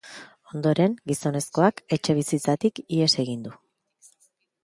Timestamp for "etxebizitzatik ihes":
1.97-3.13